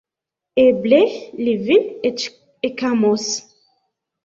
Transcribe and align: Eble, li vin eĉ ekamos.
Eble, 0.63 0.99
li 1.41 1.53
vin 1.67 1.85
eĉ 2.11 2.25
ekamos. 2.73 3.31